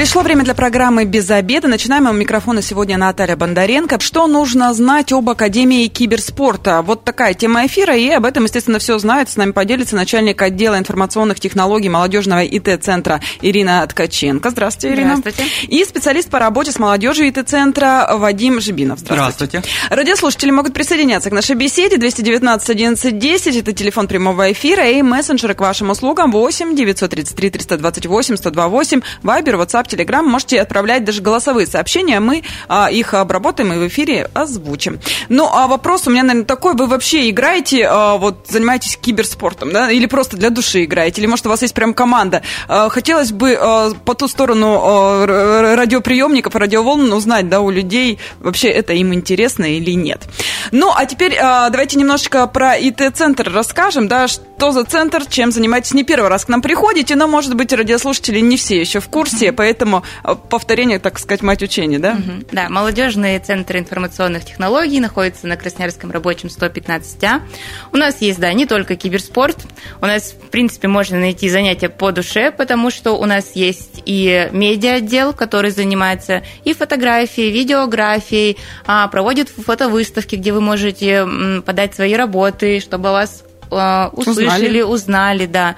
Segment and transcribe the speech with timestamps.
[0.00, 1.68] Пришло время для программы «Без обеда».
[1.68, 2.08] Начинаем.
[2.08, 4.00] У микрофона сегодня Наталья Бондаренко.
[4.00, 6.80] Что нужно знать об Академии киберспорта?
[6.80, 9.28] Вот такая тема эфира, и об этом, естественно, все знает.
[9.28, 14.48] С нами поделится начальник отдела информационных технологий молодежного ИТ-центра Ирина Ткаченко.
[14.48, 15.16] Здравствуйте, Ирина.
[15.18, 15.50] Здравствуйте.
[15.66, 19.00] И специалист по работе с молодежью ИТ-центра Вадим Жибинов.
[19.00, 19.58] Здравствуйте.
[19.58, 19.94] Здравствуйте.
[19.94, 21.98] Радиослушатели могут присоединяться к нашей беседе.
[21.98, 23.56] 219 11 10.
[23.56, 29.00] Это телефон прямого эфира и мессенджеры к вашим услугам 8 933 328 128.
[29.22, 30.22] Вайбер, WhatsApp Telegram.
[30.22, 32.20] Можете отправлять даже голосовые сообщения.
[32.20, 35.00] Мы а, их обработаем и в эфире озвучим.
[35.28, 36.74] Ну, а вопрос у меня, наверное, такой.
[36.74, 39.90] Вы вообще играете, а, вот, занимаетесь киберспортом, да?
[39.90, 41.20] Или просто для души играете?
[41.20, 42.42] Или, может, у вас есть прям команда?
[42.68, 48.68] А, хотелось бы а, по ту сторону а, радиоприемников, радиоволн узнать, да, у людей, вообще
[48.68, 50.28] это им интересно или нет.
[50.72, 55.94] Ну, а теперь а, давайте немножечко про ИТ-центр расскажем, да, что за центр, чем занимаетесь.
[55.94, 59.52] Не первый раз к нам приходите, но, может быть, радиослушатели не все еще в курсе,
[59.52, 62.12] поэтому поэтому э, повторение, так сказать, мать учения, да?
[62.12, 62.46] Угу.
[62.52, 67.40] Да, молодежный центр информационных технологий находится на Красноярском рабочем 115А.
[67.92, 69.56] У нас есть, да, не только киберспорт,
[70.00, 74.48] у нас, в принципе, можно найти занятия по душе, потому что у нас есть и
[74.52, 81.26] медиа-отдел, который занимается и фотографией, видеографией, а, проводит фотовыставки, где вы можете
[81.64, 83.44] подать свои работы, чтобы вас
[84.12, 84.82] услышали, узнали.
[84.82, 85.76] узнали, да.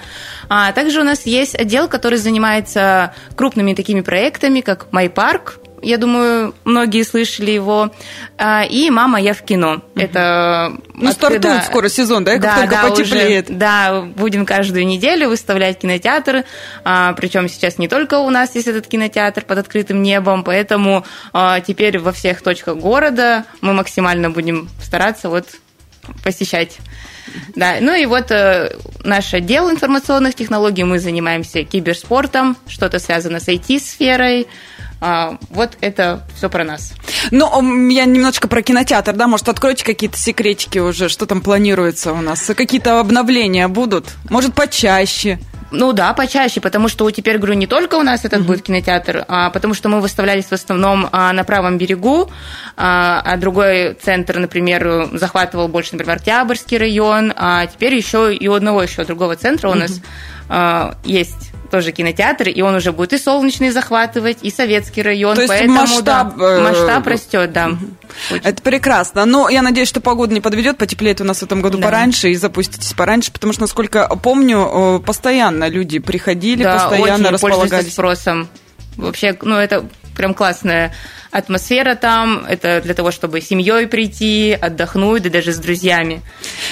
[0.48, 6.54] А также у нас есть отдел, который занимается крупными такими проектами, как MyPark, я думаю,
[6.64, 7.90] многие слышали его.
[8.38, 9.82] А, и «Мама, я в кино».
[9.96, 10.72] Это...
[10.94, 12.34] Ну, от, стартует да, скоро сезон, да?
[12.34, 13.50] Как да, только да, потеплеет.
[13.50, 16.44] Уже, да, будем каждую неделю выставлять кинотеатр.
[16.84, 21.60] А, причем сейчас не только у нас есть этот кинотеатр под открытым небом, поэтому а,
[21.60, 25.46] теперь во всех точках города мы максимально будем стараться вот
[26.22, 26.78] посещать
[27.54, 33.48] да, ну и вот э, наш отдел информационных технологий, мы занимаемся киберспортом, что-то связано с
[33.48, 34.48] IT-сферой,
[35.00, 36.92] а, вот это все про нас.
[37.30, 42.20] Ну, я немножечко про кинотеатр, да, может, откройте какие-то секретики уже, что там планируется у
[42.20, 42.50] нас?
[42.56, 44.10] Какие-то обновления будут?
[44.28, 45.38] Может, почаще?
[45.72, 48.44] Ну да, почаще, потому что теперь, говорю, не только у нас этот mm-hmm.
[48.44, 52.30] будет кинотеатр, а потому что мы выставлялись в основном а, на правом берегу,
[52.76, 58.52] а, а другой центр, например, захватывал больше, например, Октябрьский район, а теперь еще и у
[58.52, 59.78] одного еще другого центра у mm-hmm.
[59.78, 60.00] нас
[60.48, 65.34] а, есть тоже кинотеатр, и он уже будет и солнечный захватывать, и советский район.
[65.34, 67.70] То есть поэтому, масштаб, да, масштаб растет, да.
[68.30, 68.44] Очень.
[68.44, 69.24] Это прекрасно.
[69.24, 71.84] Но я надеюсь, что погода не подведет, потеплеет у нас в этом году да.
[71.84, 77.92] пораньше и запуститесь пораньше, потому что, насколько помню, постоянно люди приходили, да, постоянно очень располагались.
[77.94, 78.48] спросом.
[78.98, 80.94] Вообще, ну, это прям классная
[81.30, 82.44] атмосфера там.
[82.48, 86.22] Это для того, чтобы семьей прийти, отдохнуть, да даже с друзьями.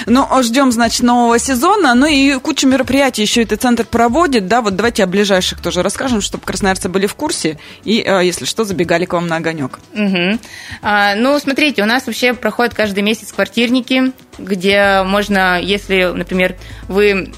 [0.05, 1.93] Ну, ждем, значит, нового сезона.
[1.95, 4.47] Ну и кучу мероприятий еще этот центр проводит.
[4.47, 8.45] Да, вот давайте о ближайших тоже расскажем, чтобы красноярцы были в курсе и, э, если
[8.45, 9.79] что, забегали к вам на огонек.
[9.93, 10.39] Угу.
[10.83, 16.55] А, ну, смотрите, у нас вообще проходят каждый месяц квартирники, где можно, если, например,
[16.87, 17.33] вы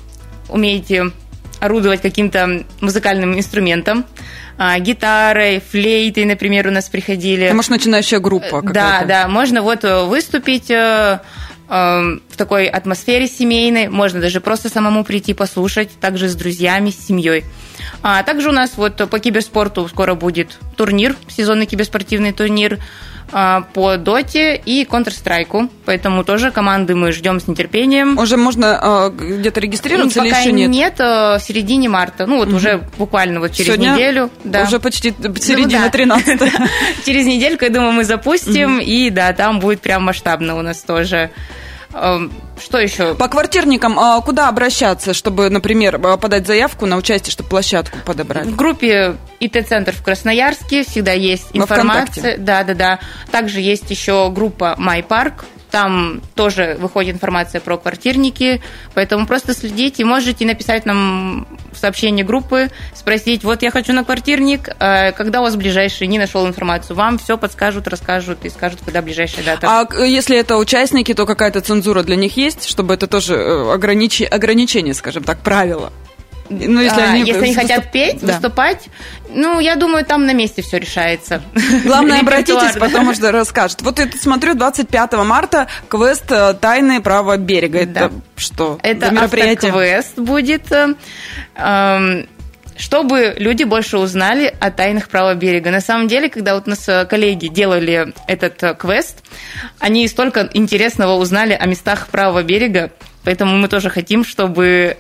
[0.50, 1.12] умеете
[1.60, 4.06] орудовать каким-то музыкальным инструментом,
[4.58, 7.46] а, гитарой, флейтой, например, у нас приходили.
[7.46, 8.74] Это, может, начинающая группа какая-то.
[8.74, 11.20] Да, да, можно вот э, выступить э,
[11.70, 17.08] э, в такой атмосфере семейной, можно даже просто самому прийти послушать, также с друзьями, с
[17.08, 17.46] семьей.
[18.04, 22.80] А также у нас вот по киберспорту скоро будет турнир, сезонный киберспортивный турнир.
[23.32, 25.70] А, по Доте и Counter-Strike.
[25.86, 28.18] Поэтому тоже команды мы ждем с нетерпением.
[28.18, 30.70] Уже можно э, где-то регистрироваться Пока или еще нет?
[30.70, 32.26] нет, э, в середине марта.
[32.26, 32.58] Ну, вот угу.
[32.58, 34.30] уже буквально вот через Сегодня неделю.
[34.44, 34.64] Да.
[34.64, 36.42] Уже почти середина ну, 13
[37.06, 38.80] Через недельку, я думаю, мы запустим.
[38.80, 41.32] И да, там будет прям масштабно у нас тоже.
[41.94, 42.32] Эм,
[42.62, 43.16] что еще?
[43.16, 48.48] По квартирникам а куда обращаться, чтобы, например, а, подать заявку на участие, чтобы площадку подобрать?
[48.48, 52.38] В группе ИТ-центр в Красноярске всегда есть информация.
[52.38, 53.00] Да, да, да.
[53.32, 55.46] Также есть еще группа MyPark.
[55.74, 58.62] Там тоже выходит информация про квартирники,
[58.94, 60.06] поэтому просто следите.
[60.06, 65.42] Можете написать нам в сообщение группы, спросить, вот я хочу на квартирник, э, когда у
[65.42, 66.96] вас ближайший, не нашел информацию.
[66.96, 69.68] Вам все подскажут, расскажут и скажут, когда ближайшая дата.
[69.68, 74.26] А если это участники, то какая-то цензура для них есть, чтобы это тоже э, ограничи...
[74.26, 75.92] ограничение, скажем так, правило?
[76.50, 78.34] Ну, если, а, они, если они хотят петь, да.
[78.34, 78.90] выступать,
[79.30, 81.42] ну, я думаю, там на месте все решается.
[81.84, 83.82] Главное, обратитесь, потому что расскажут.
[83.82, 87.80] Вот я смотрю, 25 марта квест э, «Тайны права берега».
[87.80, 89.72] Это что Это мероприятие?
[89.72, 90.72] квест будет.
[91.56, 92.28] Эм,
[92.78, 95.72] чтобы люди больше узнали о тайнах правого берега.
[95.72, 99.24] На самом деле, когда вот у нас э, коллеги делали этот э, квест,
[99.80, 102.92] они столько интересного узнали о местах правого берега,
[103.24, 104.98] поэтому мы тоже хотим, чтобы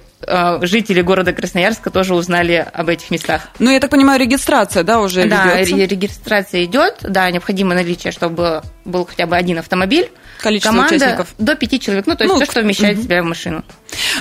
[0.61, 3.49] жители города Красноярска тоже узнали об этих местах.
[3.59, 5.75] Ну, я так понимаю, регистрация, да, уже Да, ведется?
[5.75, 10.09] регистрация идет, да, необходимо наличие, чтобы был хотя бы один автомобиль.
[10.41, 11.27] Количество Команда участников?
[11.38, 13.03] до пяти человек, ну, то есть Ну, то, что вмещает мгм.
[13.06, 13.63] себя в машину.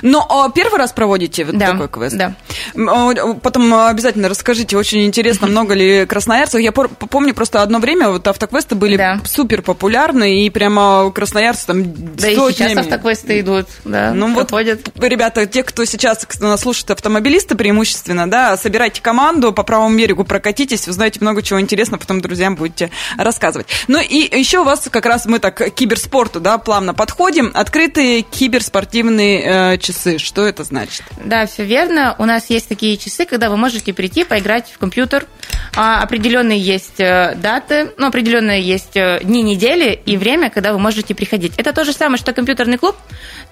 [0.03, 2.15] Но а, первый раз проводите вот Да, такой квест?
[2.17, 2.35] да.
[2.75, 6.61] М, а, Потом а, обязательно расскажите, очень интересно, много ли красноярцев.
[6.61, 9.21] Я помню просто одно время вот автоквесты были Да.
[9.25, 11.83] супер популярны, и прямо красноярцы там
[12.15, 12.81] Да и сейчас сотнями.
[12.81, 14.91] автоквесты идут, да, Ну вот, проходят.
[15.01, 20.87] ребята, те, кто сейчас нас слушает, автомобилисты преимущественно, да, собирайте команду, по правому берегу прокатитесь,
[20.87, 23.67] узнаете много чего интересного, потом друзьям будете рассказывать.
[23.89, 27.51] Ну и еще у вас как раз мы так к киберспорту, да, плавно подходим.
[27.55, 30.19] Открытые киберспортивные э, часы.
[30.19, 31.03] Что это значит?
[31.25, 32.15] Да, все верно.
[32.19, 35.27] У нас есть такие часы, когда вы можете прийти, поиграть в компьютер.
[35.75, 40.79] А, определенные есть э, даты, ну, определенные есть э, дни недели и время, когда вы
[40.79, 41.55] можете приходить.
[41.57, 42.97] Это то же самое, что компьютерный клуб,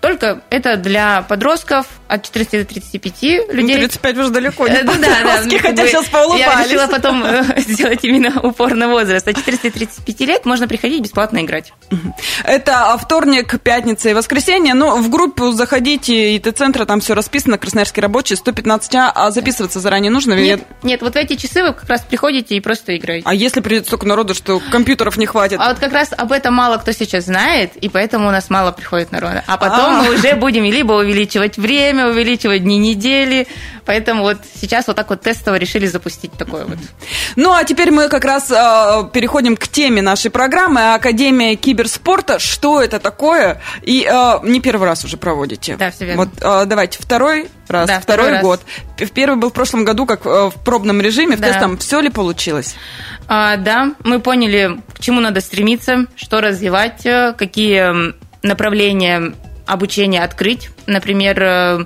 [0.01, 3.23] только это для подростков от 14 до 35
[3.53, 3.77] людей.
[3.77, 6.71] 35 уже далеко не ну да, да, ну, хотя сейчас Я поулыбались.
[6.71, 7.25] решила потом
[7.57, 9.27] сделать именно упор на возраст.
[9.27, 11.73] От 435 лет можно приходить бесплатно играть.
[12.45, 14.75] Это вторник, пятница и воскресенье.
[14.75, 20.33] Ну, в группу заходите, ИТ-центра, там все расписано, Красноярский рабочий, 115А, а записываться заранее нужно?
[20.35, 23.25] Я- Нет, нет, вот в эти часы вы как раз приходите и просто играете.
[23.29, 25.61] А если придет столько народу, что компьютеров не хватит?
[25.61, 28.73] А вот как раз об этом мало кто сейчас знает, и поэтому у нас мало
[28.73, 29.45] приходит народа.
[29.47, 30.03] А потом А.
[30.03, 33.47] мы уже будем либо увеличивать время, увеличивать дни недели.
[33.85, 36.79] Поэтому вот сейчас вот так вот тестово решили запустить такое вот.
[37.37, 38.55] Ну, а теперь мы как раз э,
[39.13, 42.39] переходим к теме нашей программы Академия киберспорта.
[42.39, 43.61] Что это такое?
[43.83, 45.77] И э, не первый раз уже проводите.
[45.77, 46.25] Да, всё верно.
[46.25, 48.43] Вот э, давайте второй раз, Да, второй, второй раз.
[48.43, 48.61] год.
[49.15, 51.49] Первый был в прошлом году, как э, в пробном режиме, в Да.
[51.49, 51.79] тестом.
[51.79, 52.75] Все ли получилось?
[53.29, 59.35] А, да, мы поняли, к чему надо стремиться, что развивать, э, какие направления
[59.67, 60.71] обучения открыть.
[60.87, 61.79] Например, э,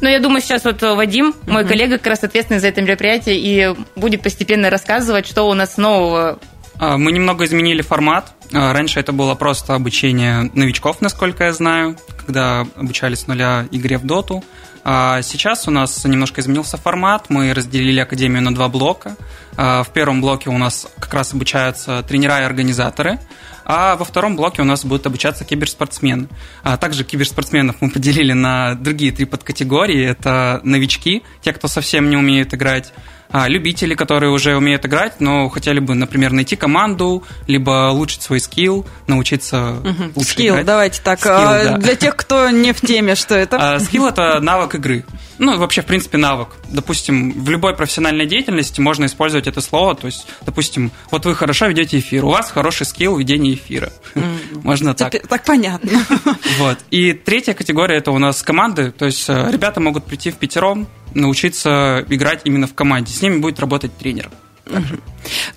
[0.00, 3.74] ну, я думаю, сейчас вот Вадим, мой коллега, как раз ответственный за это мероприятие, и
[3.96, 6.38] будет постепенно рассказывать, что у нас нового.
[6.78, 8.32] А, Мы немного изменили формат.
[8.52, 13.98] А, Раньше это было просто обучение новичков, насколько я знаю, когда обучались с нуля игре
[13.98, 14.42] в доту.
[14.86, 17.26] А сейчас у нас немножко изменился формат.
[17.30, 19.16] Мы разделили академию на два блока.
[19.56, 23.18] А, В первом блоке у нас как раз обучаются тренера и организаторы.
[23.64, 26.28] А во втором блоке у нас будут обучаться киберспортсмены.
[26.62, 30.04] А также киберспортсменов мы поделили на другие три подкатегории.
[30.04, 32.92] Это новички, те, кто совсем не умеет играть,
[33.30, 38.38] а, любители, которые уже умеют играть, но хотели бы, например, найти команду, либо улучшить свой
[38.38, 39.78] skill, научиться
[40.14, 40.66] лучше Skill, играть.
[40.66, 41.18] давайте так.
[41.18, 41.76] Skill, а, да.
[41.78, 43.74] Для тех, кто не в теме, что это?
[43.74, 45.04] А, Skill– это навык игры.
[45.38, 46.48] Ну, вообще, в принципе, навык.
[46.68, 49.94] Допустим, в любой профессиональной деятельности можно использовать это слово.
[49.94, 53.92] То есть, допустим, вот вы хорошо ведете эфир, у вас хороший скилл ведения эфира.
[54.62, 55.12] Можно так.
[55.12, 55.90] Теперь- так понятно.
[56.58, 56.78] Вот.
[56.90, 58.92] И третья категория это у нас команды.
[58.92, 63.12] То есть э, ребята могут прийти в пятером, научиться играть именно в команде.
[63.12, 64.30] С ними будет работать тренер.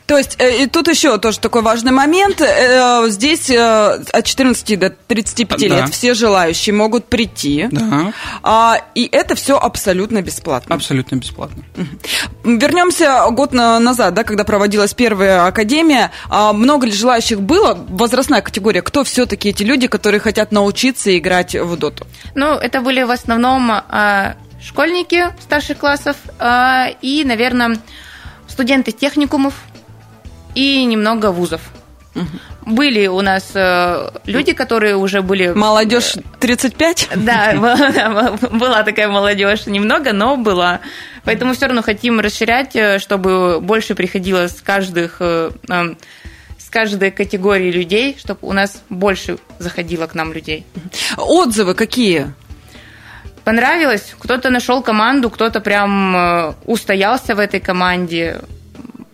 [0.05, 2.41] То есть, э, и тут еще тоже такой важный момент.
[2.41, 5.75] Э, Здесь э, от 14 до 35 Да.
[5.81, 7.67] лет все желающие могут прийти.
[7.71, 8.13] Да,
[8.43, 10.75] А, И это все абсолютно бесплатно.
[10.75, 11.63] абсолютно бесплатно.
[12.43, 16.11] Вернемся год на- назад, да, когда проводилась первая академия.
[16.29, 17.77] А Много ли желающих было?
[17.89, 18.81] Возрастная категория.
[18.81, 22.07] Кто все-таки эти люди, которые хотят научиться играть в доту?
[22.35, 26.15] Ну, это были в основном а, школьники старших классов
[27.01, 27.77] и, наверное,
[28.57, 29.53] студенты техникумов
[30.55, 31.61] и немного вузов.
[32.65, 35.49] Были у нас э, люди, которые уже были...
[35.49, 37.09] Молодежь 35?
[37.17, 40.79] Да, была- такая молодежь, немного, но была.
[41.23, 45.95] Поэтому все равно хотим расширять, э, чтобы больше приходило с каждых э, э,
[46.57, 50.65] с каждой категории людей, чтобы у нас больше заходило к нам людей.
[51.15, 52.33] Отзывы какие?
[53.47, 58.41] Понравилось, кто-то нашел команду, кто-то прям э, устоялся в этой команде,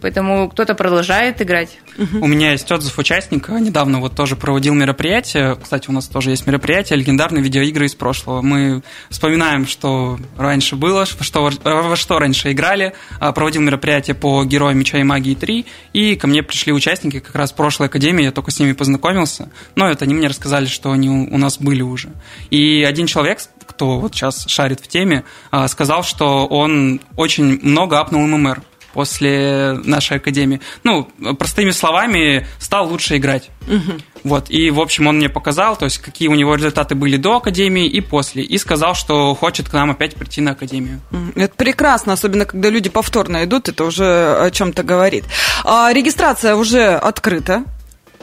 [0.04, 1.80] поэтому кто-то продолжает играть.
[1.98, 3.54] У меня есть отзыв участника.
[3.54, 5.56] Недавно вот тоже проводил мероприятие.
[5.56, 8.42] Кстати, у нас тоже есть мероприятие «Легендарные видеоигры из прошлого».
[8.42, 12.94] Мы вспоминаем, что раньше было, что, во что раньше играли.
[13.20, 15.66] А, Проводил мероприятие по «Героям меча и магии 3».
[15.94, 18.26] И ко мне пришли участники как раз прошлой академии.
[18.26, 19.50] Я только с ними познакомился.
[19.76, 22.10] Но это они мне рассказали, что они у нас были уже.
[22.50, 28.00] И один человек, кто вот сейчас шарит в теме, а, сказал, что он очень много
[28.00, 28.62] апнул ММР.
[28.94, 30.62] После нашей академии.
[30.84, 33.50] Ну, простыми словами, стал лучше играть.
[33.68, 34.02] Угу.
[34.24, 37.38] Вот, и, в общем, он мне показал, то есть, какие у него результаты были до
[37.38, 41.02] академии и после, и сказал, что хочет к нам опять прийти на академию.
[41.36, 45.26] Это прекрасно, особенно когда люди повторно идут, это уже о чем-то говорит.
[45.66, 47.64] А, регистрация уже открыта.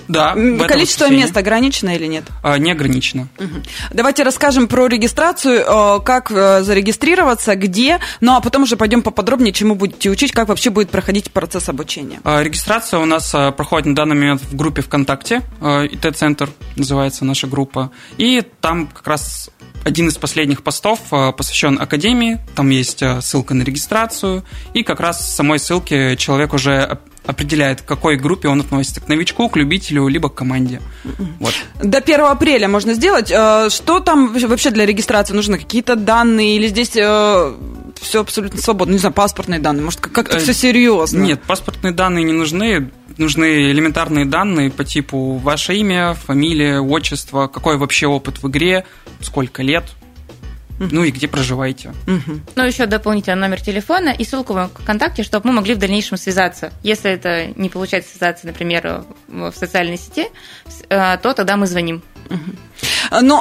[0.08, 0.34] Да.
[0.66, 2.24] Количество мест ограничено или нет?
[2.42, 3.28] А, не ограничено.
[3.38, 3.62] Угу.
[3.92, 9.52] Давайте расскажем про регистрацию, э, как э, зарегистрироваться, где, ну а потом уже пойдем поподробнее,
[9.52, 12.20] чему будете учить, как вообще будет проходить процесс обучения.
[12.24, 17.46] А, регистрация у нас э, проходит на данный момент в группе ВКонтакте, ИТ-центр называется наша
[17.46, 19.50] группа, и там как раз
[19.84, 21.00] один из последних постов
[21.36, 26.98] посвящен Академии, там есть ссылка на регистрацию, и как раз в самой ссылке человек уже
[27.26, 30.80] определяет, к какой группе он относится, к новичку, к любителю, либо к команде.
[31.38, 31.54] Вот.
[31.82, 33.30] До 1 апреля можно сделать.
[33.30, 35.58] Э, что там вообще для регистрации нужно?
[35.58, 37.54] Какие-то данные или здесь э,
[38.00, 38.92] все абсолютно свободно?
[38.92, 39.84] Не знаю, паспортные данные?
[39.84, 41.22] Может, как-то все серьезно?
[41.22, 42.90] Нет, паспортные данные не нужны.
[43.16, 48.86] Нужны элементарные данные по типу ваше имя, фамилия, отчество, какой вообще опыт в игре,
[49.20, 49.84] сколько лет,
[50.80, 51.92] ну и где проживаете.
[52.56, 56.72] Ну, еще дополнительный номер телефона и ссылку в ВКонтакте, чтобы мы могли в дальнейшем связаться.
[56.82, 60.26] Если это не получается связаться, например, в социальной сети,
[60.88, 62.02] э, то тогда мы звоним.
[62.30, 62.38] Ну,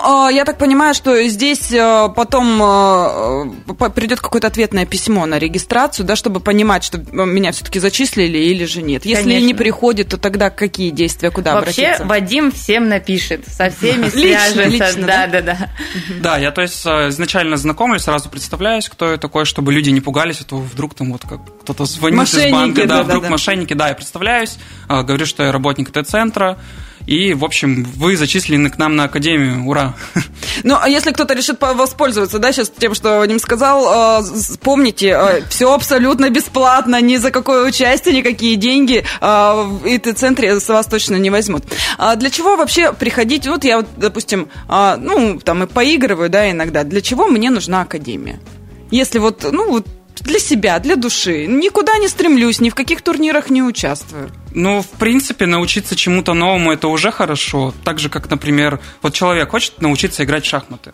[0.04, 3.46] а, я так понимаю, что здесь а, потом а,
[3.94, 8.82] придет какое-то ответное письмо на регистрацию, да, чтобы понимать, что меня все-таки зачислили или же
[8.82, 9.06] нет.
[9.06, 9.46] Если Конечно.
[9.46, 12.06] не приходит, то тогда какие действия, куда Вообще, обратиться?
[12.06, 14.64] Вадим всем напишет, со всеми свяжется.
[14.64, 15.70] Лично, да, да, да.
[16.22, 20.42] Да, я то есть изначально знакомлюсь, сразу представляюсь, кто я такой, чтобы люди не пугались,
[20.42, 23.94] а то вдруг там вот как кто-то звонит из банка, да, вдруг мошенники, да, я
[23.94, 24.58] представляюсь,
[24.88, 26.58] говорю, что я работник Т-центра,
[27.06, 29.66] и, в общем, вы зачислены к нам на академию.
[29.66, 29.96] Ура!
[30.64, 34.26] Ну, а если кто-то решит воспользоваться, да, сейчас тем, что Вадим сказал, э,
[34.62, 40.68] помните, э, все абсолютно бесплатно, ни за какое участие, никакие деньги э, в ИТ-центре с
[40.68, 41.64] вас точно не возьмут.
[41.98, 43.48] А для чего вообще приходить?
[43.48, 46.84] Вот я, вот, допустим, ну, там и поигрываю, да, иногда.
[46.84, 48.40] Для чего мне нужна академия?
[48.92, 49.88] Если вот, ну, вот
[50.22, 51.46] для себя, для души.
[51.46, 54.30] Никуда не стремлюсь, ни в каких турнирах не участвую.
[54.54, 57.74] Ну, в принципе, научиться чему-то новому это уже хорошо.
[57.84, 60.92] Так же, как, например, вот человек хочет научиться играть в шахматы.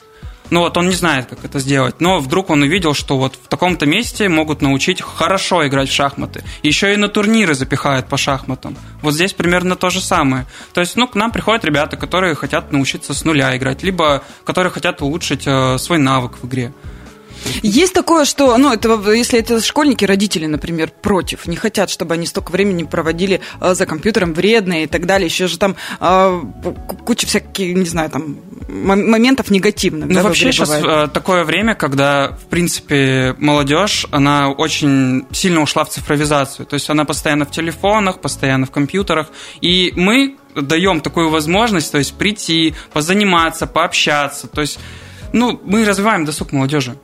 [0.51, 3.47] Ну вот он не знает, как это сделать, но вдруг он увидел, что вот в
[3.47, 6.43] таком-то месте могут научить хорошо играть в шахматы.
[6.61, 8.77] Еще и на турниры запихают по шахматам.
[9.01, 10.45] Вот здесь примерно то же самое.
[10.73, 14.71] То есть, ну, к нам приходят ребята, которые хотят научиться с нуля играть, либо которые
[14.71, 16.73] хотят улучшить э, свой навык в игре.
[17.61, 22.25] Есть такое, что, ну, это, если это школьники, родители, например, против, не хотят, чтобы они
[22.25, 25.27] столько времени проводили а, за компьютером, вредные и так далее.
[25.27, 26.41] Еще же там а,
[27.05, 30.07] куча всяких, не знаю, там моментов негативных.
[30.09, 31.13] Ну, да, вообще сейчас бывает.
[31.13, 36.65] такое время, когда, в принципе, молодежь, она очень сильно ушла в цифровизацию.
[36.65, 39.27] То есть она постоянно в телефонах, постоянно в компьютерах.
[39.61, 44.47] И мы даем такую возможность, то есть прийти, позаниматься, пообщаться.
[44.47, 44.79] То есть
[45.33, 46.95] ну, мы развиваем досуг молодежи.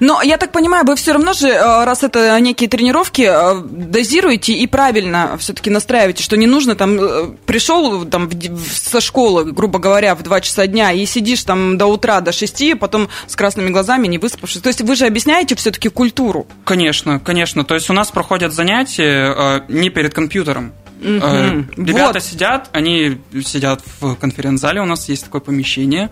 [0.00, 4.52] Но я так понимаю, вы все равно же, э, раз это некие тренировки, э, дозируете
[4.54, 8.28] и правильно все-таки настраиваете, что не нужно там э, пришел там
[8.70, 12.78] со школы, грубо говоря, в 2 часа дня и сидишь там до утра, до 6,
[12.78, 14.62] потом с красными глазами, не выспавшись.
[14.62, 16.46] То есть вы же объясняете все-таки культуру.
[16.64, 17.64] Конечно, конечно.
[17.64, 20.72] То есть у нас проходят занятия не перед компьютером.
[21.00, 21.84] Угу.
[21.84, 22.22] Ребята вот.
[22.22, 26.10] сидят, они сидят в конференц-зале, у нас есть такое помещение,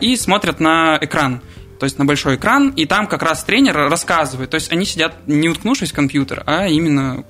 [0.00, 1.42] и смотрят на экран
[1.78, 4.50] то есть на большой экран, и там как раз тренер рассказывает.
[4.50, 7.24] То есть они сидят не уткнувшись в компьютер, а именно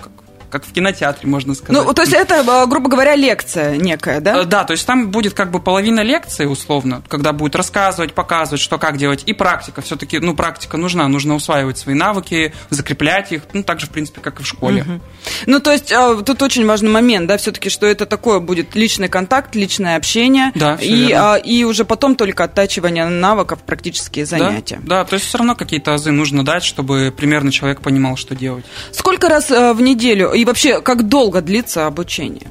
[0.51, 1.85] как в кинотеатре, можно сказать.
[1.85, 4.43] Ну, то есть это, э, грубо говоря, лекция некая, да?
[4.43, 8.61] Э, да, то есть там будет как бы половина лекции, условно, когда будет рассказывать, показывать,
[8.61, 9.83] что как делать, и практика.
[9.83, 14.21] Все-таки, ну, практика нужна, нужно усваивать свои навыки, закреплять их, ну, так же, в принципе,
[14.21, 14.83] как и в школе.
[14.83, 15.01] Угу.
[15.47, 19.09] Ну, то есть э, тут очень важный момент, да, все-таки, что это такое будет личный
[19.09, 24.79] контакт, личное общение, да, и, а, и уже потом только оттачивание навыков, практические занятия.
[24.83, 28.35] Да, да, то есть все равно какие-то азы нужно дать, чтобы примерно человек понимал, что
[28.35, 28.65] делать.
[28.93, 32.47] Сколько раз в неделю и вообще, как долго длится обучение?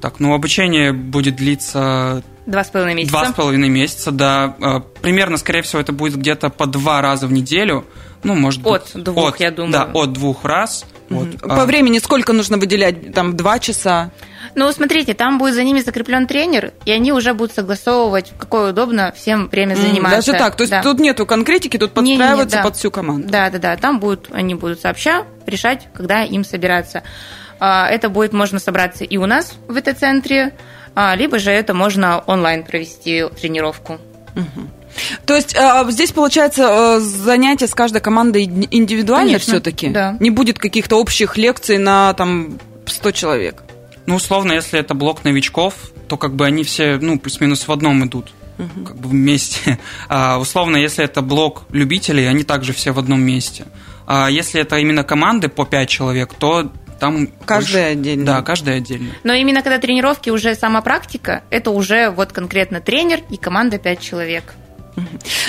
[0.00, 2.22] Так, ну, обучение будет длиться...
[2.46, 3.12] Два с половиной месяца.
[3.12, 4.56] Два с половиной месяца, да.
[4.60, 7.84] А, примерно, скорее всего, это будет где-то по два раза в неделю.
[8.22, 9.04] Ну, может от быть...
[9.04, 9.72] Двух, от, я думаю.
[9.72, 10.84] Да, от двух раз.
[11.08, 11.40] Вот.
[11.40, 11.66] По а...
[11.66, 13.12] времени сколько нужно выделять?
[13.14, 14.10] Там два часа?
[14.54, 19.12] Ну, смотрите, там будет за ними закреплен тренер, и они уже будут согласовывать, какое удобно
[19.14, 20.32] всем время заниматься.
[20.32, 20.82] Даже так, то есть да.
[20.82, 22.62] тут нету конкретики, тут подстраиваться не, не, да.
[22.62, 23.28] под всю команду.
[23.28, 27.02] Да, да, да, там будут, они будут сообща решать, когда им собираться.
[27.60, 30.54] А, это будет можно собраться и у нас в этой центре,
[30.94, 33.98] а, либо же это можно онлайн провести тренировку.
[34.34, 34.70] Угу.
[35.24, 39.88] То есть а, здесь, получается, занятие с каждой командой индивидуально все-таки?
[39.88, 40.16] Да.
[40.20, 43.62] Не будет каких-то общих лекций на там 100 человек?
[44.06, 45.74] Ну, условно, если это блок новичков,
[46.08, 48.32] то как бы они все, ну, плюс-минус в одном идут.
[48.58, 48.86] Угу.
[48.86, 49.78] Как бы вместе.
[50.08, 53.66] А, условно, если это блок любителей, они также все в одном месте.
[54.06, 57.98] А если это именно команды по 5 человек, то там каждая больше...
[57.98, 58.24] отдельно.
[58.24, 59.10] Да, каждая отдельно.
[59.24, 64.00] Но именно когда тренировки уже сама практика, это уже вот конкретно тренер и команда 5
[64.00, 64.54] человек.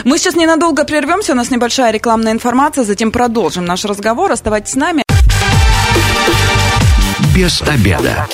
[0.03, 4.31] Мы сейчас ненадолго прервемся, у нас небольшая рекламная информация, затем продолжим наш разговор.
[4.31, 5.03] Оставайтесь с нами.
[7.35, 8.27] Без обеда.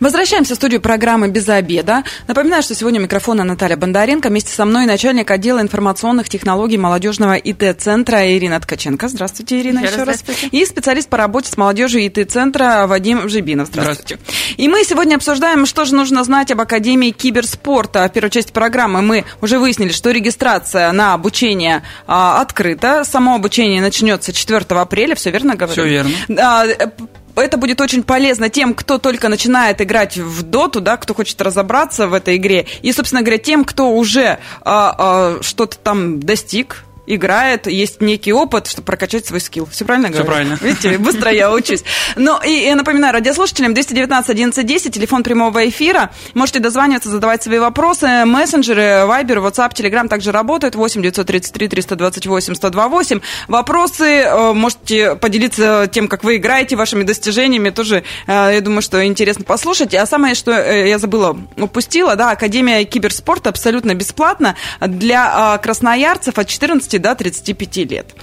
[0.00, 2.04] Возвращаемся в студию программы «Без обеда».
[2.26, 4.30] Напоминаю, что сегодня микрофона Наталья Бондаренко.
[4.30, 9.08] Вместе со мной начальник отдела информационных технологий молодежного ИТ-центра Ирина Ткаченко.
[9.08, 10.24] Здравствуйте, Ирина, еще, еще раз.
[10.52, 13.68] И специалист по работе с молодежью ИТ-центра Вадим Жибинов.
[13.68, 14.16] Здравствуйте.
[14.24, 14.54] Здравствуйте.
[14.62, 18.08] И мы сегодня обсуждаем, что же нужно знать об Академии киберспорта.
[18.08, 23.04] В первой части программы мы уже выяснили, что регистрация на обучение а, открыта.
[23.04, 25.72] Само обучение начнется 4 апреля, все верно говорю?
[25.72, 26.10] Все верно.
[26.38, 26.64] А,
[27.40, 32.08] это будет очень полезно тем, кто только начинает играть в доту, да, кто хочет разобраться
[32.08, 37.66] в этой игре, и, собственно говоря, тем, кто уже а, а, что-то там достиг, играет,
[37.66, 39.66] есть некий опыт, чтобы прокачать свой скилл.
[39.70, 40.30] Все правильно Все говорю?
[40.32, 40.58] правильно.
[40.60, 41.82] Видите, быстро я учусь.
[42.16, 46.10] Ну, и я напоминаю радиослушателям, 219 11 телефон прямого эфира.
[46.34, 48.24] Можете дозваниваться, задавать свои вопросы.
[48.24, 50.74] Мессенджеры, Viber, WhatsApp, Telegram также работают.
[50.74, 53.20] 8 933 328 128.
[53.48, 57.70] Вопросы, э, можете поделиться тем, как вы играете, вашими достижениями.
[57.70, 59.94] Тоже, э, я думаю, что интересно послушать.
[59.94, 66.46] А самое, что э, я забыла, упустила, да, Академия киберспорта абсолютно бесплатно для красноярцев от
[66.48, 68.14] 14 до 35 лет.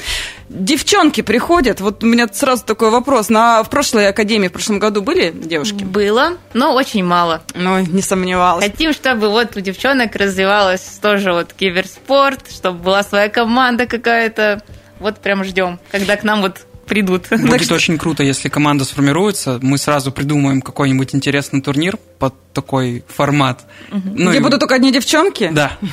[0.50, 3.30] Девчонки приходят, вот у меня сразу такой вопрос.
[3.30, 5.84] На, в прошлой академии, в прошлом году были девушки?
[5.84, 7.42] Было, но очень мало.
[7.54, 8.64] Ну, не сомневалась.
[8.64, 14.62] Хотим, чтобы вот у девчонок развивалась тоже вот киберспорт, чтобы была своя команда какая-то.
[15.00, 17.28] Вот прям ждем, когда к нам вот придут.
[17.30, 23.68] Будет очень круто, если команда сформируется, мы сразу придумаем какой-нибудь интересный турнир под такой формат.
[23.92, 24.02] Угу.
[24.16, 24.42] Ну, Где и...
[24.42, 25.50] будут только одни девчонки?
[25.52, 25.78] Да.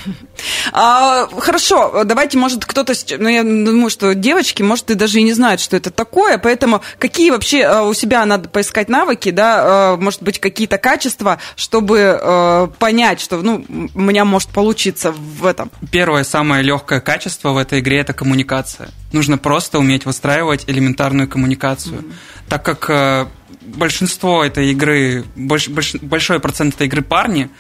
[0.73, 2.95] А, хорошо, давайте, может, кто-то...
[3.19, 6.83] Ну, я думаю, что девочки, может, и даже и не знают, что это такое, поэтому
[6.99, 12.19] какие вообще а, у себя надо поискать навыки, да, а, может быть, какие-то качества, чтобы
[12.21, 13.65] а, понять, что, ну,
[13.95, 15.71] у меня может получиться в этом?
[15.93, 18.89] Первое, самое легкое качество в этой игре– это коммуникация.
[19.13, 21.99] Нужно просто уметь выстраивать элементарную коммуникацию.
[21.99, 22.49] Mm-hmm.
[22.49, 23.29] Так как
[23.75, 27.51] большинство этой игры, больш, больш, большой процент этой игры парни,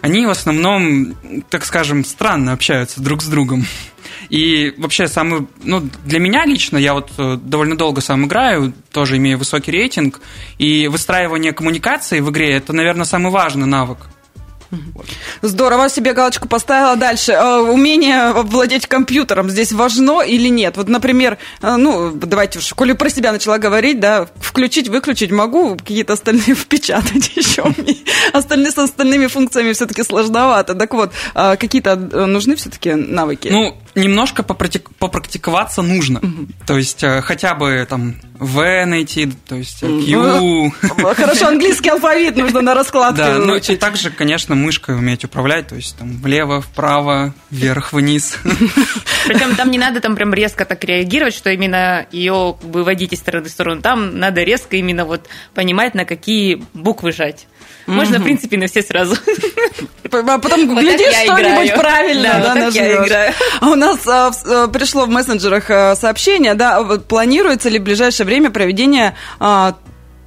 [0.00, 1.14] они в основном,
[1.48, 3.64] так скажем, странно общаются друг с другом.
[4.28, 9.16] И вообще самый, ну, для меня лично, я вот э, довольно долго сам играю, тоже
[9.16, 10.20] имею высокий рейтинг,
[10.58, 13.98] и выстраивание коммуникации в игре– это, наверное, самый важный навык.
[15.42, 16.96] Здорово, себе галочку поставила.
[16.96, 17.32] Дальше.
[17.32, 20.76] Э, умение владеть компьютером здесь важно или нет?
[20.76, 25.76] Вот, например, э, ну, давайте уж, коли про себя начала говорить, да, включить, выключить могу,
[25.76, 27.64] какие-то остальные впечатать еще.
[28.32, 30.74] Остальные с остальными функциями все-таки сложновато.
[30.74, 33.48] Так вот, э, какие-то нужны все-таки навыки?
[33.48, 36.20] Ну, немножко попрактиковаться нужно.
[36.66, 39.92] То есть хотя бы там В найти, то есть Q.
[40.08, 40.72] Ну,
[41.14, 45.76] хорошо, английский алфавит нужно на раскладке Да, ну и также, конечно, мышкой уметь управлять, то
[45.76, 48.36] есть там влево, вправо, вверх, вниз.
[49.26, 53.12] Причем там не надо там прям резко так реагировать, что именно ее как бы водить
[53.12, 53.80] из стороны в сторону.
[53.80, 57.46] Там надо резко именно вот понимать, на какие буквы жать.
[57.86, 59.16] Можно, в принципе, на все сразу.
[60.10, 63.32] А потом глядишь что-нибудь правильно, да, играю.
[63.60, 65.66] А у нас а, а, пришло в мессенджерах
[65.98, 69.16] сообщение, да, планируется ли в ближайшее время проведение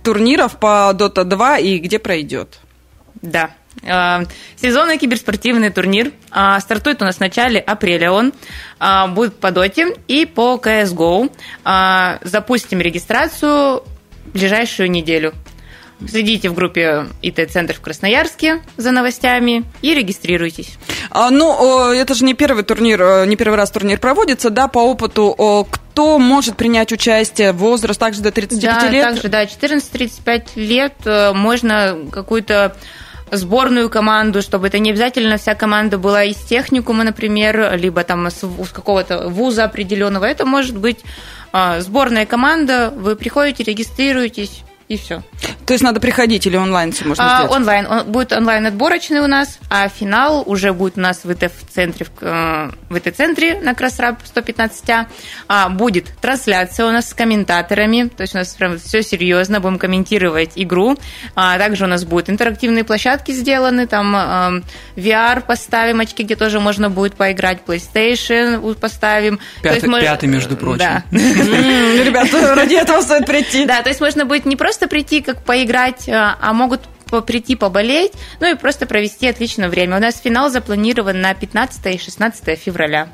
[0.03, 2.59] турниров по Dota 2 и где пройдет?
[3.21, 3.51] Да,
[4.55, 6.11] Сезонный киберспортивный турнир
[6.59, 8.11] стартует у нас в начале апреля.
[8.11, 8.33] Он
[9.09, 11.29] будет по доте и по CSGO.
[12.23, 13.83] Запустим регистрацию
[14.25, 15.33] в ближайшую неделю.
[16.07, 20.77] Следите в группе ИТ-центр в Красноярске за новостями и регистрируйтесь.
[21.09, 24.79] А, ну, это же не первый турнир, э, не первый раз турнир проводится, да, по
[24.79, 29.03] опыту, кто может принять участие, возраст также до 35 да, лет?
[29.03, 32.75] также, да, 14-35 лет э, можно какую-то
[33.31, 38.41] сборную команду, чтобы это не обязательно вся команда была из техникума, например, либо там с,
[38.41, 40.25] с какого-то вуза определенного.
[40.25, 40.99] Это может быть
[41.53, 45.23] а, сборная команда, вы приходите, регистрируетесь, и все.
[45.65, 47.55] То есть надо приходить или онлайн все можно а, сделать?
[47.55, 47.87] Онлайн.
[47.87, 52.71] Он, будет онлайн отборочный у нас, а финал уже будет у нас в ИТ-центре, в,
[52.89, 55.07] в ИТ-центре на Красраб 115А.
[55.47, 59.79] А, будет трансляция у нас с комментаторами, то есть у нас прям все серьезно, будем
[59.79, 60.97] комментировать игру.
[61.35, 64.51] А, также у нас будут интерактивные площадки сделаны, там а,
[64.95, 69.39] VR поставим, очки, где тоже можно будет поиграть, PlayStation поставим.
[69.63, 70.77] Пятый, есть, пятый между прочим.
[70.77, 71.03] Да.
[71.11, 73.65] Ребята, ради этого стоит прийти.
[73.65, 76.81] Да, то есть можно будет не просто прийти, как поиграть, а, а могут
[77.25, 79.97] прийти поболеть, ну и просто провести отличное время.
[79.97, 83.07] У нас финал запланирован на 15 и 16 февраля.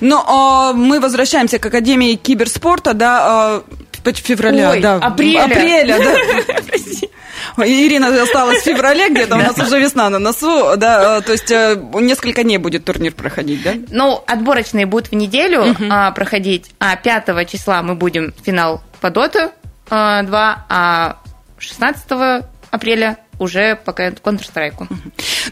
[0.00, 3.64] Ну, а, мы возвращаемся к Академии киберспорта, да, а,
[4.04, 4.96] февраля, Ой, да.
[4.96, 5.44] Апреля.
[5.44, 7.66] Апреля, да.
[7.66, 11.50] Ирина осталась в феврале где-то, у нас уже весна на носу, да, а, то есть
[11.50, 13.74] э, несколько дней будет турнир проходить, да?
[13.90, 15.76] Ну, отборочные будут в неделю
[16.14, 19.50] проходить, а 5 числа мы будем финал по доту
[19.88, 21.16] 2, а
[21.58, 24.86] 16 апреля уже по Counter-Strike.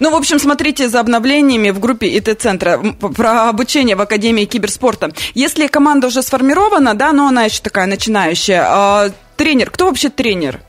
[0.01, 5.13] Ну, в общем, смотрите за обновлениями в группе ИТ-центра про обучение в Академии киберспорта.
[5.35, 10.61] Если команда уже сформирована, да, но она еще такая начинающая, а, тренер, кто вообще тренер?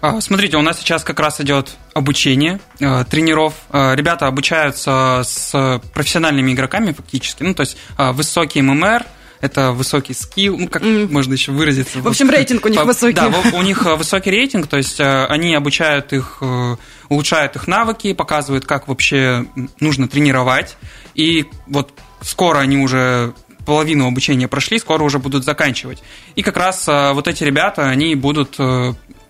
[0.00, 3.54] А, смотрите, у нас сейчас как раз идет обучение э, тренеров.
[3.70, 9.04] Э, ребята обучаются с профессиональными игроками фактически, ну, то есть э, высокий ММР,
[9.42, 11.12] это высокий скилл, ну, как mm.
[11.12, 12.00] можно еще выразиться.
[12.00, 13.12] В общем, рейтинг у них высокий.
[13.12, 16.76] Да, у них э, высокий рейтинг, то есть э, они обучают их, э,
[17.08, 19.44] улучшают их навыки, показывают, как вообще
[19.80, 20.76] нужно тренировать.
[21.16, 23.34] И вот скоро они уже
[23.66, 26.04] половину обучения прошли, скоро уже будут заканчивать.
[26.36, 28.58] И как раз вот эти ребята, они будут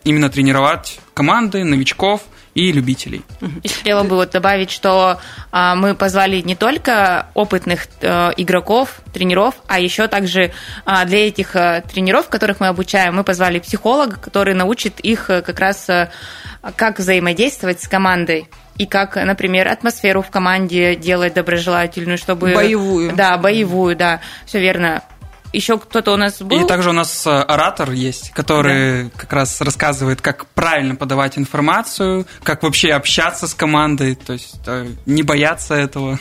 [0.04, 2.22] именно тренировать команды, новичков,
[2.54, 3.22] и любителей.
[3.62, 9.54] И хотела бы вот добавить, что а, мы позвали не только опытных а, игроков, тренеров,
[9.68, 10.52] а еще также
[10.84, 15.40] а, для этих а, тренеров, которых мы обучаем, мы позвали психолога, который научит их а,
[15.40, 16.10] как раз а,
[16.76, 22.54] как взаимодействовать с командой и как, например, атмосферу в команде делать доброжелательную, чтобы...
[22.54, 23.14] Боевую.
[23.14, 25.02] Да, боевую, да, все верно
[25.52, 26.64] еще кто-то у нас был.
[26.64, 29.10] И также у нас э, оратор есть, который да.
[29.16, 34.88] как раз рассказывает, как правильно подавать информацию, как вообще общаться с командой, то есть э,
[35.06, 36.18] не бояться этого.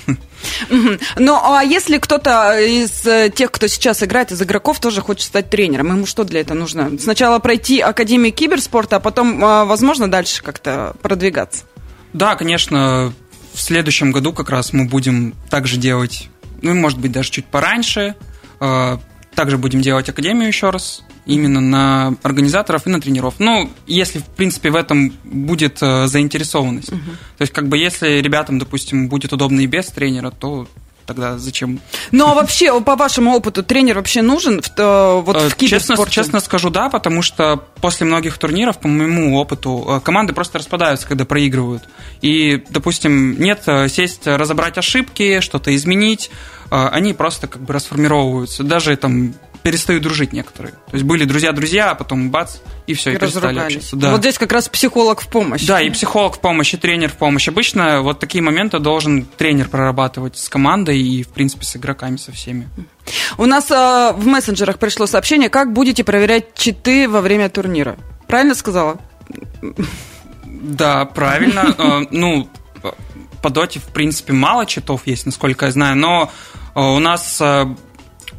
[1.18, 5.50] Ну, а если кто-то из э, тех, кто сейчас играет, из игроков, тоже хочет стать
[5.50, 6.98] тренером, ему что для этого нужно?
[7.00, 11.66] Сначала пройти Академию киберспорта, а потом, возможно, дальше как-то продвигаться?
[12.14, 13.14] Да, конечно,
[13.54, 16.30] в следующем году как раз мы будем также делать,
[16.62, 18.16] ну, может быть, даже чуть пораньше,
[19.36, 23.36] также будем делать академию еще раз, именно на организаторов и на тренеров.
[23.40, 26.92] Ну, если, в принципе, в этом будет э, заинтересованность.
[26.92, 27.00] Угу.
[27.38, 30.68] То есть, как бы, если ребятам, допустим, будет удобно и без тренера, то
[31.06, 31.80] тогда зачем?
[32.12, 36.40] Ну, а вообще, по вашему опыту, тренер вообще нужен в, э, вот, в честно, честно
[36.40, 41.26] скажу, да, потому что после многих турниров, по моему опыту, э, команды просто распадаются, когда
[41.26, 41.84] проигрывают.
[42.22, 46.32] И, допустим, нет сесть, разобрать ошибки, что-то изменить,
[46.72, 48.64] они просто как бы расформировываются.
[48.64, 50.74] Даже там перестают дружить некоторые.
[50.74, 52.58] То есть были друзья-друзья, а потом бац,
[52.88, 53.96] и все, и, и перестали общаться.
[53.96, 54.12] Да.
[54.12, 55.66] Вот здесь как раз психолог в помощь.
[55.66, 57.48] Да, и психолог в помощь, и тренер в помощь.
[57.48, 62.32] Обычно вот такие моменты должен тренер прорабатывать с командой и, в принципе, с игроками, со
[62.32, 62.70] всеми.
[63.38, 67.98] У нас э, в мессенджерах пришло сообщение, как будете проверять читы во время турнира.
[68.28, 69.00] Правильно сказала?
[70.46, 71.76] Да, правильно.
[71.78, 72.48] Э, ну,
[73.42, 76.32] по доте, в принципе, мало читов есть, насколько я знаю, но
[76.76, 77.66] э, у нас э,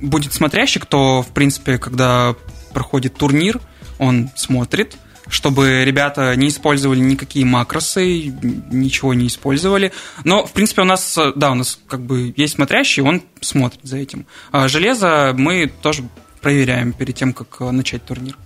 [0.01, 2.35] будет смотрящий, кто, в принципе, когда
[2.73, 3.61] проходит турнир,
[3.99, 4.97] он смотрит,
[5.29, 8.33] чтобы ребята не использовали никакие макросы,
[8.71, 9.93] ничего не использовали.
[10.25, 13.81] Но, в принципе, у нас, э, да, у нас как бы есть смотрящий, он смотрит
[13.83, 14.27] за этим.
[14.51, 16.05] А железо мы тоже
[16.41, 18.37] проверяем перед тем, как начать турнир.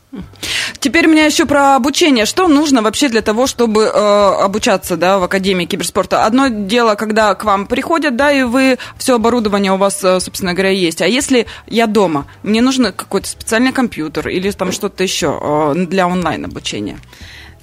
[0.79, 2.27] Теперь у меня еще про обучение.
[2.27, 6.25] Что нужно вообще для того, чтобы э, обучаться да, в Академии киберспорта?
[6.25, 10.55] Одно дело, когда к вам приходят, да, и вы все оборудование у вас, э, собственно
[10.55, 11.03] говоря, есть.
[11.03, 16.07] А если я дома, мне нужен какой-то специальный компьютер или там что-то еще э, для
[16.07, 16.99] онлайн обучения?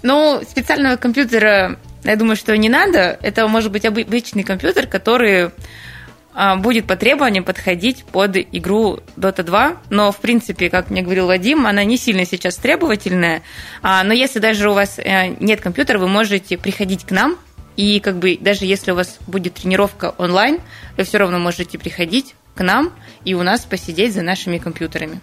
[0.02, 3.18] Ну, специального компьютера, я думаю, что не надо.
[3.22, 5.52] Это может быть обычный компьютер, который
[6.58, 11.68] будет по требованиям подходить под игру Dota 2, но, в принципе, как мне говорил Вадим,
[11.68, 13.44] она не сильно сейчас требовательная,
[13.82, 17.38] а, но если даже у вас э, нет компьютера, вы можете приходить к нам,
[17.76, 20.60] и как бы даже если у вас будет тренировка онлайн,
[20.98, 22.94] вы все равно можете приходить к нам
[23.26, 25.20] и у нас посидеть за нашими компьютерами.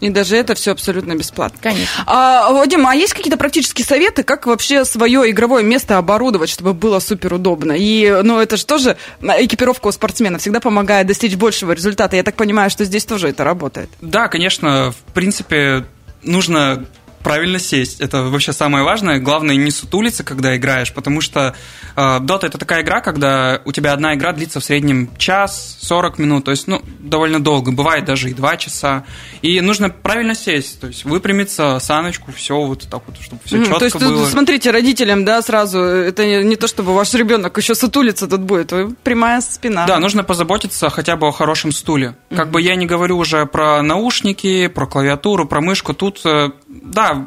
[0.00, 1.58] И даже это все абсолютно бесплатно.
[1.62, 2.04] Конечно.
[2.06, 7.00] А, Вадим, а есть какие-то практические советы, как вообще свое игровое место оборудовать, чтобы было
[7.00, 7.72] супер удобно?
[7.72, 12.16] И, ну, это же тоже экипировка у спортсмена всегда помогает достичь большего результата.
[12.16, 13.90] Я так понимаю, что здесь тоже это работает.
[14.00, 14.92] Да, конечно.
[14.92, 15.84] В принципе,
[16.22, 16.86] нужно
[17.28, 18.00] правильно сесть.
[18.00, 19.18] Это вообще самое важное.
[19.18, 21.54] Главное не сутулиться, когда играешь, потому что
[21.94, 26.18] э, Dota это такая игра, когда у тебя одна игра длится в среднем час, 40
[26.18, 27.70] минут, то есть, ну, довольно долго.
[27.70, 29.04] Бывает даже и 2 часа.
[29.42, 33.64] И нужно правильно сесть, то есть выпрямиться, саночку, все вот так вот, чтобы все mm,
[33.64, 34.24] четко то есть, было.
[34.24, 39.42] смотрите, родителям, да, сразу, это не то, чтобы ваш ребенок еще сутулиться тут будет, прямая
[39.42, 39.86] спина.
[39.86, 42.16] Да, нужно позаботиться хотя бы о хорошем стуле.
[42.34, 45.92] Как бы я не говорю уже про наушники, про клавиатуру, про мышку.
[45.92, 46.50] Тут, э,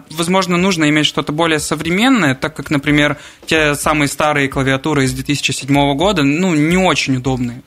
[0.10, 5.96] возможно, нужно иметь что-то более современное, так как, например, те самые старые клавиатуры из 2007
[5.96, 7.62] года, ну, не очень удобные.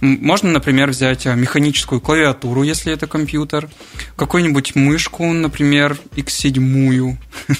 [0.00, 3.68] Можно, например, взять э, механическую клавиатуру, если это компьютер,
[4.16, 7.16] какую-нибудь мышку, например, X7.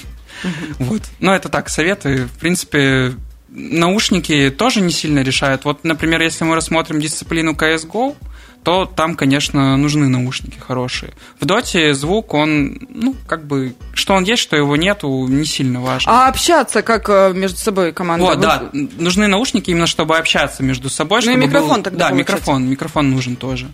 [0.77, 1.01] Вот.
[1.19, 2.27] Но это так, советы.
[2.27, 3.15] В принципе,
[3.49, 5.65] наушники тоже не сильно решают.
[5.65, 8.15] Вот, например, если мы рассмотрим дисциплину CSGO,
[8.63, 11.13] то там, конечно, нужны наушники хорошие.
[11.39, 15.81] В доте звук, он, ну, как бы, что он есть, что его нету, не сильно
[15.81, 16.11] важно.
[16.11, 18.25] А общаться как э, между собой команда?
[18.25, 21.19] Вот, да, нужны наушники именно, чтобы общаться между собой.
[21.19, 21.83] Ну чтобы и микрофон был...
[21.83, 23.67] тогда Да, микрофон, микрофон нужен тоже.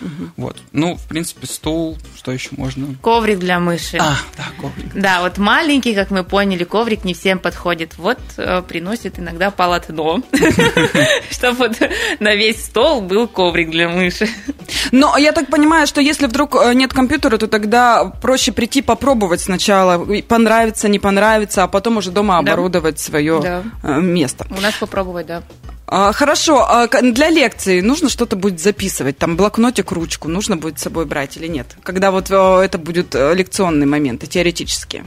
[0.00, 0.30] Угу.
[0.36, 0.56] Вот.
[0.72, 2.94] Ну, в принципе, стул, что еще можно?
[3.02, 3.98] Коврик для мыши.
[3.98, 4.92] А, да, коврик.
[4.94, 7.98] Да, вот маленький, как мы поняли, коврик не всем подходит.
[7.98, 10.22] Вот э, приносит иногда полотно,
[11.30, 11.70] чтобы
[12.18, 14.28] на весь стол был коврик для мыши.
[14.92, 19.40] Но я так понимаю, что если вдруг э, нет компьютера, то тогда проще прийти попробовать
[19.40, 23.62] сначала, понравится, не понравится, а потом уже дома оборудовать свое да.
[23.82, 24.46] Э, место.
[24.50, 25.42] У нас попробовать, да.
[25.86, 30.82] А, хорошо, а для лекции нужно что-то будет записывать, там блокнотик, ручку нужно будет с
[30.82, 31.66] собой брать или нет?
[31.82, 35.04] Когда вот э, это будет лекционные моменты, теоретические.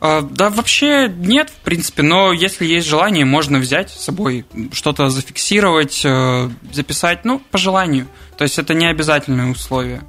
[0.00, 5.08] А, да, вообще нет, в принципе, но если есть желание, можно взять с собой что-то
[5.10, 6.06] зафиксировать,
[6.72, 8.06] записать, ну, по желанию.
[8.38, 10.02] То есть это не обязательное условие.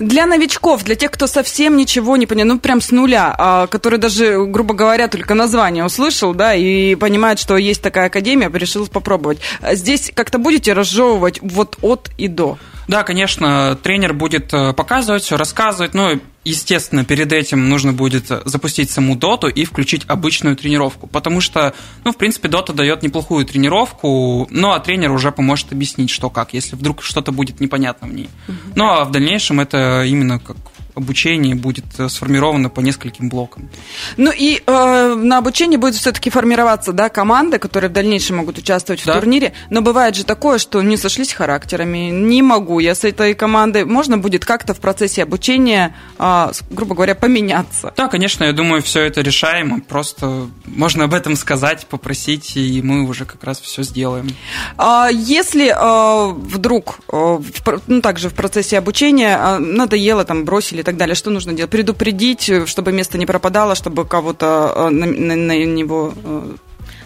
[0.00, 3.98] Для новичков, для тех, кто совсем ничего не понял, ну прям с нуля, а, который
[3.98, 9.38] даже, грубо говоря, только название услышал, да, и понимает, что есть такая академия, решил попробовать.
[9.72, 12.58] Здесь как-то будете разжевывать вот от и до?
[12.92, 16.10] Да, конечно, тренер будет э, показывать все, рассказывать, но,
[16.44, 21.72] естественно, перед этим нужно будет запустить саму доту и включить обычную тренировку, потому что,
[22.04, 26.52] ну, в принципе, дота дает неплохую тренировку, ну, а тренер уже поможет объяснить, что как,
[26.52, 28.28] если вдруг что-то будет непонятно в ней.
[28.74, 30.58] Ну, а в дальнейшем это именно как
[30.94, 33.70] обучение будет э, сформировано по нескольким блокам.
[34.16, 39.02] Ну и э, на обучении будет все-таки формироваться да, команды, которые в дальнейшем могут участвовать
[39.04, 39.12] да.
[39.12, 39.52] в турнире.
[39.70, 43.84] Но бывает же такое, что не сошлись характерами, не могу я с этой командой.
[43.84, 47.92] Можно будет как-то в процессе обучения, э, грубо говоря, поменяться.
[47.96, 49.80] Да, конечно, я думаю, все это решаемо.
[49.80, 54.28] Просто можно об этом сказать, попросить, и мы уже как раз все сделаем.
[54.76, 60.81] А если э, вдруг, э, в, ну также в процессе обучения э, надоело, там бросили
[60.82, 61.70] и так далее, что нужно делать?
[61.70, 66.54] Предупредить, э, чтобы место не пропадало, чтобы кого-то э, на, на, на него э,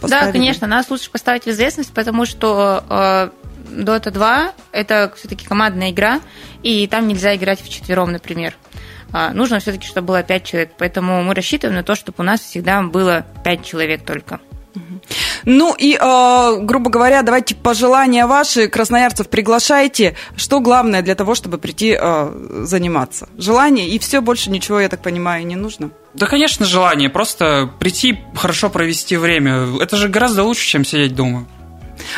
[0.00, 0.26] поставили?
[0.26, 2.82] Да, конечно, нас лучше поставить в известность, потому что
[3.70, 6.20] Dota 2 это все-таки командная игра,
[6.62, 8.56] и там нельзя играть в четвером, например.
[9.12, 10.72] А, нужно все-таки, чтобы было пять человек.
[10.78, 14.40] Поэтому мы рассчитываем на то, чтобы у нас всегда было пять человек только.
[15.46, 20.16] Ну и, э, грубо говоря, давайте пожелания ваши, красноярцев приглашайте.
[20.36, 23.28] Что главное для того, чтобы прийти э, заниматься?
[23.38, 25.90] Желание и все, больше ничего, я так понимаю, не нужно?
[26.14, 27.08] Да, конечно, желание.
[27.08, 29.68] Просто прийти, хорошо провести время.
[29.80, 31.46] Это же гораздо лучше, чем сидеть дома.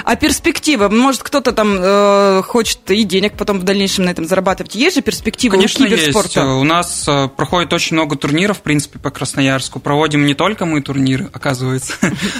[0.04, 0.88] А перспектива?
[0.88, 4.74] Может, кто-то там э, хочет и денег потом в дальнейшем на этом зарабатывать.
[4.74, 6.40] Есть же перспектива Конечно, у киберспорта?
[6.40, 6.52] Есть.
[6.60, 9.80] У нас э, проходит очень много турниров, в принципе, по Красноярску.
[9.80, 11.94] Проводим не только мы турниры, оказывается,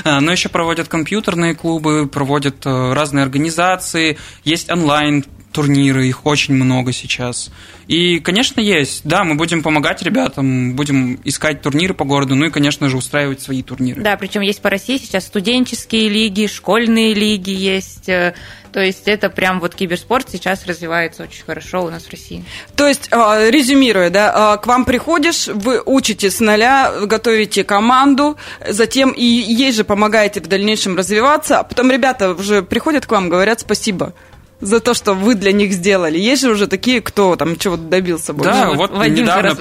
[0.05, 6.55] а, но еще проводят компьютерные клубы, проводят э, разные организации, есть онлайн турниры, их очень
[6.55, 7.51] много сейчас.
[7.87, 9.03] И, конечно, есть.
[9.05, 13.41] Да, мы будем помогать ребятам, будем искать турниры по городу, ну и, конечно же, устраивать
[13.41, 14.03] свои турниры.
[14.03, 18.09] Да, причем есть по России сейчас студенческие лиги, школьные лиги есть.
[18.09, 18.35] Э,
[18.73, 22.45] то есть это прям вот киберспорт сейчас развивается очень хорошо у нас в России.
[22.77, 28.37] То есть, а, резюмируя, да, а, к вам приходишь, вы учите с нуля, готовите команду,
[28.69, 33.29] затем и ей же помогаете в дальнейшем развиваться, а потом ребята уже приходят к вам,
[33.29, 34.13] говорят спасибо
[34.61, 36.18] за то, что вы для них сделали.
[36.18, 38.51] Есть же уже такие, кто там чего-то добился больше.
[38.51, 39.57] Да, вот, вот недавно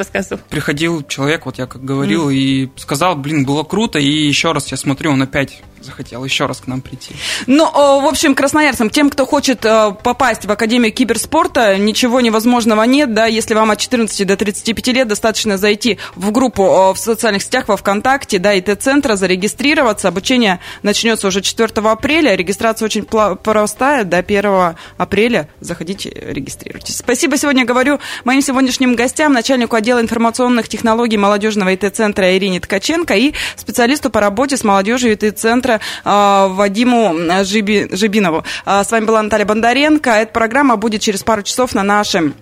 [0.50, 2.34] приходил человек, вот я как говорил, mm.
[2.34, 6.60] и сказал, блин, было круто, и еще раз я смотрю, он опять захотел еще раз
[6.60, 7.16] к нам прийти.
[7.46, 13.14] Ну, в общем, красноярцам, тем, кто хочет э, попасть в Академию киберспорта, ничего невозможного нет,
[13.14, 17.68] да, если вам от 14 до 35 лет достаточно зайти в группу в социальных сетях,
[17.68, 20.08] во ВКонтакте, да, ИТ-центра, зарегистрироваться.
[20.08, 26.98] Обучение начнется уже 4 апреля, регистрация очень простая, до 1 апреля заходите, регистрируйтесь.
[26.98, 33.34] Спасибо сегодня говорю моим сегодняшним гостям, начальнику отдела информационных технологий молодежного ИТ-центра Ирине Ткаченко и
[33.56, 38.44] специалисту по работе с молодежью ИТ-центра э, Вадиму Жиби, Жибинову.
[38.66, 40.10] Э, с вами была Наталья Бондаренко.
[40.10, 42.34] Эта программа будет через пару часов на нашем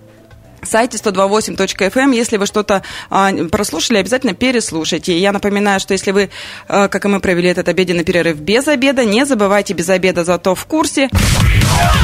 [0.66, 1.98] сайте 128.fm.
[1.98, 2.10] Эм.
[2.12, 5.18] Если вы что-то а, прослушали, обязательно переслушайте.
[5.18, 6.30] Я напоминаю, что если вы,
[6.68, 10.54] а, как и мы, провели этот обеденный перерыв без обеда, не забывайте без обеда, зато
[10.54, 11.08] в курсе.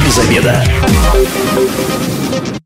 [0.05, 0.63] Без обеда.